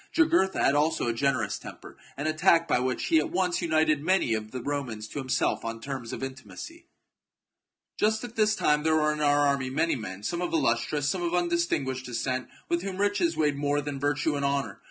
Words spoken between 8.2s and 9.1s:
at this time there